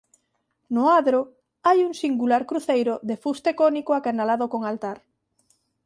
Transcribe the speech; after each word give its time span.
No 0.75 0.83
adro 0.99 1.19
hai 1.67 1.79
un 1.87 1.93
singular 2.03 2.41
cruceiro 2.49 2.93
de 3.09 3.15
fuste 3.23 3.51
cónico 3.61 3.91
acanalado 3.95 4.45
con 4.53 4.61
altar. 4.71 4.97